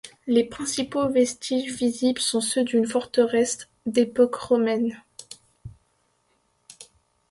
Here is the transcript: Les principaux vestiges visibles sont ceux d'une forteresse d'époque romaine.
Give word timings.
Les 0.25 0.43
principaux 0.43 1.07
vestiges 1.09 1.71
visibles 1.75 2.19
sont 2.19 2.41
ceux 2.41 2.63
d'une 2.63 2.87
forteresse 2.87 3.67
d'époque 3.85 4.33
romaine. 4.33 4.99